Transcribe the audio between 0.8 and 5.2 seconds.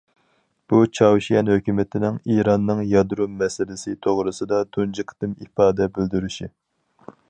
چاۋشيەن ھۆكۈمىتىنىڭ ئىراننىڭ يادرو مەسىلىسى توغرىسىدا تۇنجى